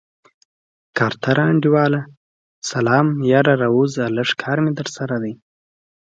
کارتره 0.97 1.43
انډيواله 1.51 2.01
سلام 2.71 3.07
يره 3.31 3.53
راووځه 3.61 4.03
لږ 4.17 4.29
کار 4.41 4.57
مې 4.63 4.71
درسره 4.79 5.15
دی. 5.23 5.33